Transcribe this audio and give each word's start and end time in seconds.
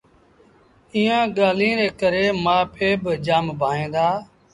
ايٚئآݩ 0.95 1.31
ڳآليٚن 1.37 1.75
ري 1.79 1.87
ڪري 1.99 2.25
مآ 2.43 2.57
پي 2.73 2.87
با 3.03 3.11
جآم 3.25 3.45
ڀائيٚݩ 3.59 3.91
دآ 3.95 4.07